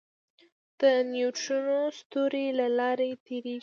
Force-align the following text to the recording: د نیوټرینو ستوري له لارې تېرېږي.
د 0.79 0.81
نیوټرینو 1.11 1.79
ستوري 1.99 2.45
له 2.59 2.67
لارې 2.77 3.09
تېرېږي. 3.25 3.59